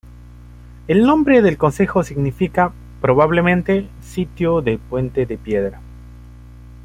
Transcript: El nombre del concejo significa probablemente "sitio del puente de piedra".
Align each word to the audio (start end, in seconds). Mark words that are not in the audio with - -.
El 0.87 1.05
nombre 1.05 1.43
del 1.43 1.59
concejo 1.59 2.01
significa 2.01 2.73
probablemente 3.01 3.87
"sitio 4.01 4.61
del 4.61 4.79
puente 4.79 5.27
de 5.27 5.37
piedra". 5.37 5.79